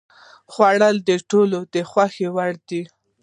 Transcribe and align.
خور 0.51 0.75
د 1.07 1.09
ټولو 1.29 1.57
د 1.73 1.75
خوښې 1.89 2.27
وړ 2.35 2.53
ده. 2.69 2.81